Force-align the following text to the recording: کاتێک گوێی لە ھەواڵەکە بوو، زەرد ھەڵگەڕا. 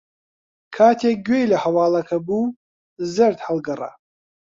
کاتێک 0.75 1.17
گوێی 1.27 1.49
لە 1.51 1.57
ھەواڵەکە 1.63 2.17
بوو، 2.27 2.55
زەرد 3.15 3.39
ھەڵگەڕا. 3.47 3.91